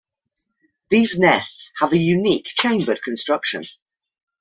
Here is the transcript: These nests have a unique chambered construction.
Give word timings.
These 0.89 1.19
nests 1.19 1.69
have 1.77 1.93
a 1.93 1.97
unique 1.99 2.47
chambered 2.57 3.03
construction. 3.03 3.65